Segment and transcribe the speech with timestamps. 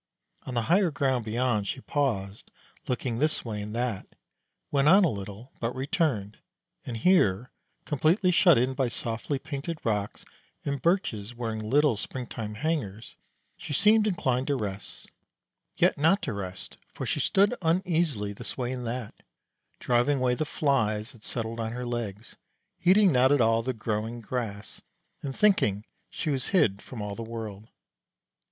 [0.47, 2.49] On the higher ground beyond she paused,
[2.87, 4.07] looked this way and that,
[4.71, 6.39] went on a little, but returned;
[6.83, 7.51] and here,
[7.85, 10.25] completely shut in by softly painted rocks,
[10.65, 13.15] and birches wearing little springtime hangers,
[13.57, 15.11] she seemed inclined to rest;
[15.77, 19.13] yet not to rest, for she stood uneasily this way and that,
[19.77, 22.35] driving away the flies that settled on her legs,
[22.79, 24.81] heeding not at all the growing grass,
[25.21, 27.69] and thinking she was hid from all the world.